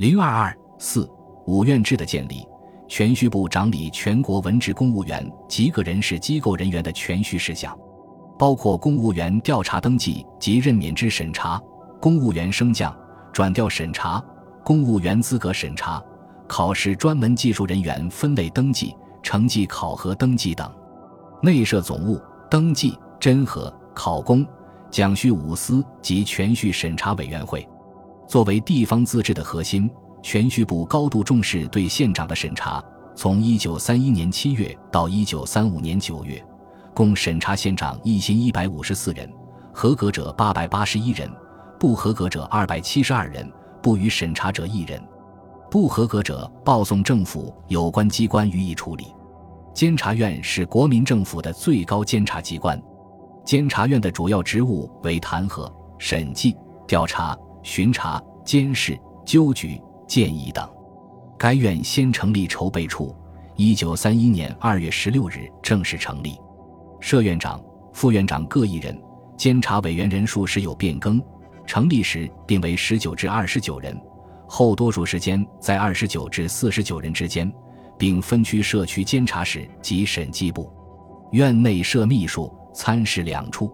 [0.00, 1.06] 零二二四
[1.46, 2.48] 五院制的建立，
[2.88, 7.78] 全序部长理全国文职公务员及个人事机构人员的全序事项，
[8.38, 11.60] 包括公务员调查登记及任免之审查、
[12.00, 12.96] 公务员升降
[13.30, 14.24] 转调审查、
[14.64, 16.02] 公务员资格审查、
[16.48, 20.66] 考试专门技术人员分类登记、成绩考核登记等。
[21.42, 22.18] 内设总务、
[22.50, 24.46] 登记、侦核、考公、
[24.90, 27.68] 讲序五司及全序审查委员会。
[28.30, 29.90] 作为地方自治的核心，
[30.22, 32.80] 全序部高度重视对县长的审查。
[33.16, 36.40] 从1931年7月到1935年9月，
[36.94, 39.28] 共审查县长一千一百五十四人，
[39.74, 41.28] 合格者八百八十一人，
[41.76, 43.50] 不合格者二百七十二人，
[43.82, 45.02] 不予审查者一人。
[45.68, 49.08] 不合格者报送政府有关机关予以处理。
[49.74, 52.80] 监察院是国民政府的最高监察机关，
[53.44, 55.68] 监察院的主要职务为弹劾、
[55.98, 56.56] 审计、
[56.86, 57.36] 调查。
[57.62, 58.18] 巡查、
[58.50, 60.68] 监视、纠举、建议等。
[61.38, 63.14] 该院先成立筹备处，
[63.54, 66.36] 一九三一年二月十六日正式成立，
[66.98, 67.62] 设院长、
[67.92, 69.00] 副院长各一人。
[69.36, 71.22] 监察委员人数时有变更，
[71.64, 73.96] 成立时定为十九至二十九人，
[74.48, 77.48] 后多数时间在二十九至四十九人之间，
[77.96, 80.68] 并分区设区监察室及审计部。
[81.30, 83.72] 院内设秘书、参事两处。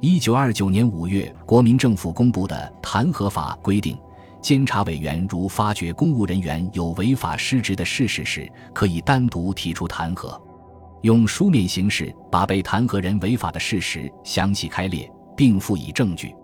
[0.00, 3.96] 一九二九年五月，国民政府公布的《弹劾法》规定，
[4.40, 10.40] 监察委员如发觉公务人员有违法失职的事实时，可以单独提出弹劾，
[11.02, 16.34] 用书面形式把被弹劾人违法的事实详细开列，并附以证据。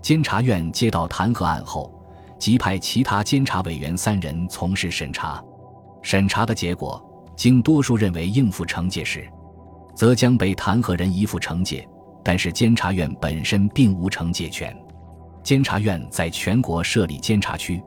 [0.00, 1.92] 监察院接到弹劾案后，
[2.38, 5.42] 即派其他监察委员三人从事审查。
[6.02, 7.02] 审查的结果，
[7.36, 9.26] 经多数认为应付惩戒时，
[9.94, 11.86] 则将被弹劾人移付惩戒。
[12.26, 14.74] 但是监察院本身并无惩戒权。
[15.44, 17.80] 监察院在全国设立监察区。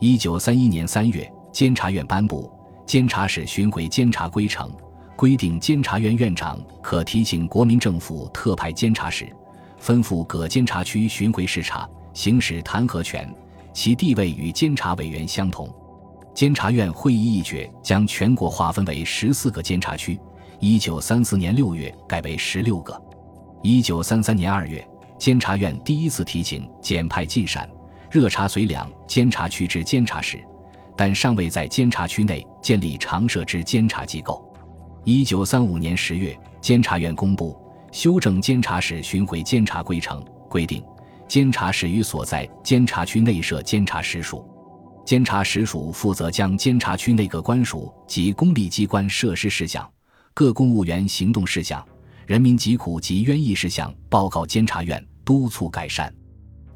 [0.00, 2.52] 一九三一年三月，监察院颁布
[2.84, 4.68] 《监察使巡回监察规程》，
[5.16, 9.24] 规定监察院院长可提请国民政府特派监察使，
[9.80, 13.34] 吩咐各监察区巡回视察，行使弹劾权，
[13.72, 15.66] 其地位与监察委员相同。
[16.34, 20.20] 监察院会议一决，将全国划分为十四个监察区。
[20.58, 22.94] 一九三四年六月改为十六个。
[23.62, 24.86] 一九三三年二月，
[25.20, 27.68] 监察院第一次提请简派进陕、
[28.10, 30.42] 热察绥两监察区之监察使，
[30.96, 34.42] 但尚未在监察区内建立常设之监察机构。
[35.04, 37.54] 一九三五年十月，监察院公布
[37.92, 40.82] 修正监察使巡回监察规程，规定
[41.28, 44.42] 监察使于所在监察区内设监察使署，
[45.04, 49.86] 监察使署负责将监察区内各官署及公立机关设施事项、
[50.32, 51.86] 各公务员行动事项。
[52.26, 56.12] 人民疾苦及冤役事项报告监察院，督促改善。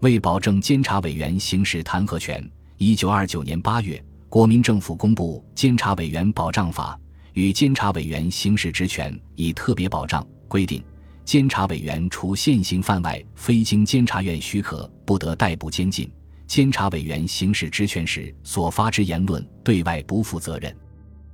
[0.01, 2.47] 为保证监察委员行使弹劾权，
[2.77, 6.99] 一九二九年八月，国民政府公布《监察委员保障法》，
[7.33, 10.83] 与监察委员行使职权以特别保障规定：
[11.25, 16.11] 监察委员除现行范外，非经监察院许可，不得逮捕监禁。
[16.47, 20.77] 监察委员行使职权时所发之言论，对外不负责任。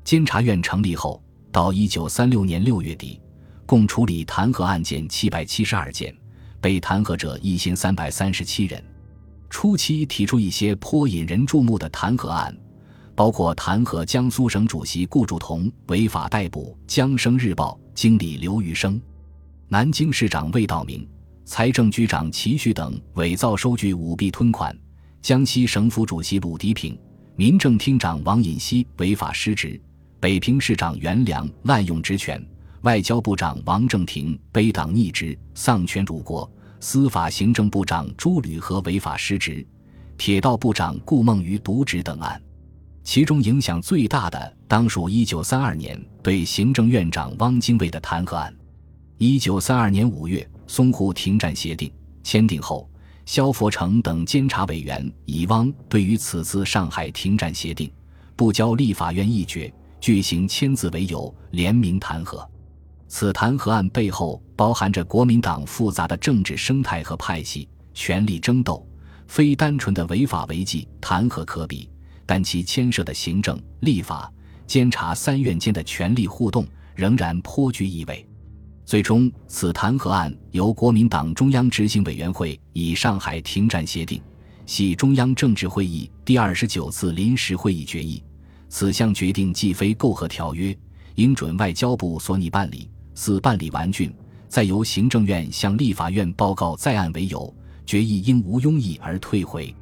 [0.04, 1.20] 监察院成立后，
[1.50, 3.20] 到一九三六年六月底。
[3.66, 6.12] 共处理弹劾案件七百七十二件，
[6.60, 8.82] 被弹劾者一千三百三十七人。
[9.48, 12.56] 初期提出一些颇引人注目的弹劾案，
[13.16, 19.00] 包括弹劾江苏省主席顾祝同违法逮捕《江生日报》经理刘余生，
[19.68, 21.06] 南京市长魏道明、
[21.44, 24.72] 财政局长齐旭等伪造收据舞弊吞款；
[25.20, 26.96] 江西省府主席鲁涤平、
[27.34, 29.80] 民政厅长王尹锡违法失职；
[30.20, 32.40] 北平市长袁良滥用职权。
[32.82, 39.62] 外交部长王正廷背党逆职、丧权辱国；司法行政部长朱履和违法失职；
[40.16, 42.40] 铁道部长顾梦渔渎职等案，
[43.04, 48.54] 其中影响最大的当属1932年对行政院长汪精卫的弹劾案。
[49.18, 51.92] 1932年5月，淞沪停战协定
[52.22, 52.88] 签订后，
[53.26, 57.92] 萧佛成等监察委员以汪对于此次上海停战协定
[58.36, 59.70] 不交立法院议决、
[60.00, 62.42] 拒行签字为由，联名弹劾。
[63.12, 68.86] 此弹劾案背后包含着国民党复杂的政治生态和派系权力争斗，
[69.26, 71.90] 非单纯的违法违纪弹劾可比，
[72.24, 74.32] 但其牵涉的行政、立法、
[74.64, 76.64] 监察三院间的权力互动
[76.94, 78.24] 仍然颇具意味。
[78.84, 84.22] 最终，此弹劾案由国民党中央执行委员会以上海停战协定
[84.66, 88.22] 系中央政治会议第二十九次临时会议决议，
[88.68, 90.76] 此项决定既非媾和条约，
[91.16, 92.88] 应准外交部所拟办理。
[93.14, 94.12] 四办理完竣，
[94.48, 97.54] 再由行政院向立法院报告在案为由，
[97.86, 99.74] 决议因无庸议而退回。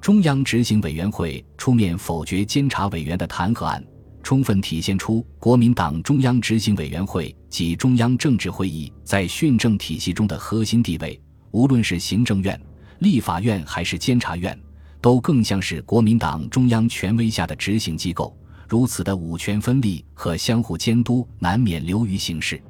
[0.00, 3.84] 中央执行委员会出面否决监察委员的弹劾案，
[4.22, 11.20] 充分体现出国民党中央执行委员会及中央政治会议在训政体系中的核心地位。
[11.50, 12.60] 无论是行政院、
[12.98, 14.56] 立法院还是监察院，
[15.00, 18.36] 都更像是国民党中央权威下的执行机构。
[18.68, 22.60] 如此的五权分立和相互监督，难免流于形式。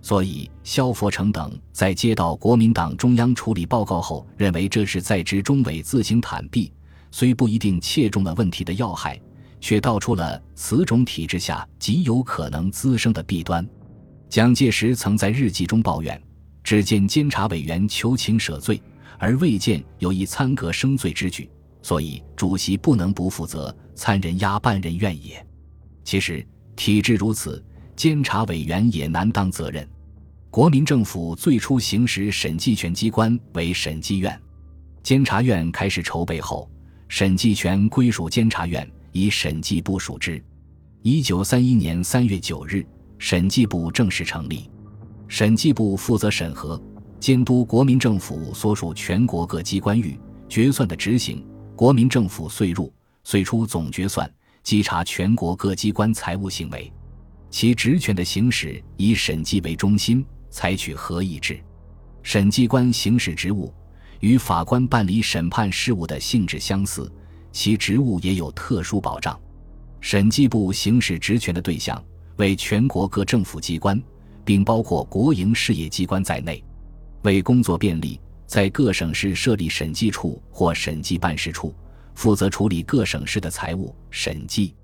[0.00, 6.72] 所以，萧佛成等在接到国民党中央处理报告后，认为这是在职中委自行坦臂，
[7.10, 9.20] 虽不一定切中了问题的要害，
[9.60, 13.64] 却道出了此种体制下极有可能滋生的弊端。
[14.28, 16.20] 蒋介石曾在日记中抱怨
[16.64, 18.82] ：“只见监察委员求情舍罪，
[19.18, 21.48] 而未见有一参革生罪之举，
[21.80, 25.44] 所以主席不能不负责，参人压半人怨也。”
[26.04, 26.46] 其实，
[26.76, 27.64] 体制如此。
[27.94, 29.86] 监察委员也难当责任。
[30.50, 34.40] 国民政府最初行使审计权机关为审计院，
[35.02, 36.68] 监察院开始筹备后，
[37.06, 40.42] 审计权归属监察院，以审计部属之。
[41.02, 42.84] 一九三一年三月九日，
[43.18, 44.68] 审计部正式成立。
[45.28, 46.82] 审计部负责审核、
[47.20, 50.18] 监督国民政府所属全国各机关预
[50.48, 51.46] 决算的执行，
[51.76, 52.92] 国民政府岁入、
[53.24, 54.30] 岁出总决算，
[54.62, 56.92] 稽查全国各机关财务行为。
[57.50, 61.60] 其职权的行使以审计为中心，采取合议制。
[62.22, 63.72] 审计官行使职务
[64.20, 67.12] 与法官办理审判事务的性质相似，
[67.50, 69.38] 其职务也有特殊保障。
[70.00, 72.02] 审计部行使职权的对象
[72.36, 74.02] 为全国各政府机关，
[74.44, 76.62] 并包括国营事业机关在内。
[77.22, 81.74] 为工作便利，在各省市设立审计处或审计办事处，
[82.14, 84.74] 负责处理各省市的财务审计。